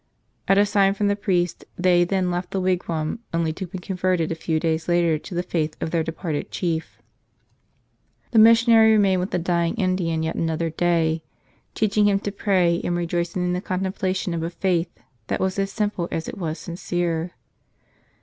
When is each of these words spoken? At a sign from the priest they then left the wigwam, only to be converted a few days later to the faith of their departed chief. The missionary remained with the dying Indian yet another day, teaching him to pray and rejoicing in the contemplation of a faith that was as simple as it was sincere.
At 0.47 0.57
a 0.57 0.65
sign 0.65 0.95
from 0.95 1.09
the 1.09 1.15
priest 1.15 1.63
they 1.77 2.03
then 2.03 2.31
left 2.31 2.49
the 2.49 2.59
wigwam, 2.59 3.19
only 3.35 3.53
to 3.53 3.67
be 3.67 3.77
converted 3.77 4.31
a 4.31 4.33
few 4.33 4.59
days 4.59 4.87
later 4.87 5.19
to 5.19 5.35
the 5.35 5.43
faith 5.43 5.75
of 5.79 5.91
their 5.91 6.01
departed 6.01 6.49
chief. 6.49 6.97
The 8.31 8.39
missionary 8.39 8.93
remained 8.93 9.19
with 9.19 9.29
the 9.29 9.37
dying 9.37 9.75
Indian 9.75 10.23
yet 10.23 10.33
another 10.33 10.71
day, 10.71 11.21
teaching 11.75 12.07
him 12.07 12.17
to 12.21 12.31
pray 12.31 12.81
and 12.83 12.97
rejoicing 12.97 13.43
in 13.45 13.53
the 13.53 13.61
contemplation 13.61 14.33
of 14.33 14.41
a 14.41 14.49
faith 14.49 14.89
that 15.27 15.39
was 15.39 15.59
as 15.59 15.71
simple 15.71 16.07
as 16.11 16.27
it 16.27 16.35
was 16.39 16.57
sincere. 16.57 17.33